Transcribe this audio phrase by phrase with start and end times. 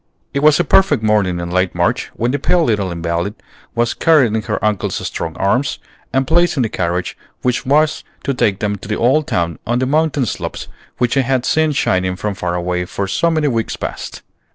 [0.33, 3.35] It was a perfect morning in late March when the pale little invalid
[3.75, 5.77] was carried in her uncle's strong arms,
[6.11, 9.77] and placed in the carriage which was to take them to the old town on
[9.77, 10.67] the mountain slopes
[10.97, 14.23] which they had seen shining from far away for so many weeks past.